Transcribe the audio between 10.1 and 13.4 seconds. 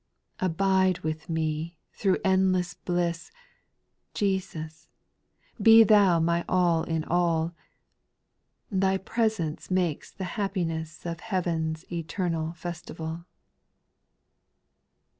the happiness Of heaven's eternal festival.